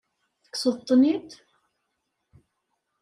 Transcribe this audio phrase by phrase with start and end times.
[0.43, 1.29] Tekkseḍ-tent-id?